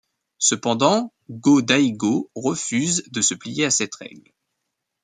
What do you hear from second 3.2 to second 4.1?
se plier à cette